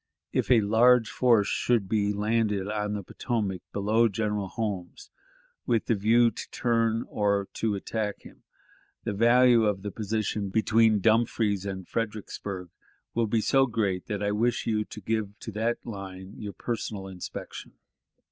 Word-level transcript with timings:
"...If 0.33 0.49
a 0.49 0.61
large 0.61 1.11
force 1.11 1.47
should 1.47 1.87
be 1.87 2.11
landed 2.11 2.67
on 2.67 2.93
the 2.95 3.03
Potomac 3.03 3.61
below 3.71 4.07
General 4.07 4.47
Holmes, 4.47 5.11
with 5.67 5.85
the 5.85 5.93
view 5.93 6.31
to 6.31 6.49
turn 6.49 7.05
or 7.07 7.47
to 7.53 7.75
attack 7.75 8.23
him, 8.23 8.41
the 9.03 9.13
value 9.13 9.65
of 9.65 9.83
the 9.83 9.91
position 9.91 10.49
between 10.49 11.01
Dumfries 11.01 11.67
and 11.67 11.87
Fredericksburg 11.87 12.69
will 13.13 13.27
be 13.27 13.41
so 13.41 13.67
great 13.67 14.07
that 14.07 14.23
I 14.23 14.31
wish 14.31 14.65
you 14.65 14.85
to 14.85 15.01
give 15.01 15.37
to 15.37 15.51
that 15.51 15.85
line 15.85 16.33
your 16.35 16.53
personal 16.53 17.05
inspection. 17.07 17.73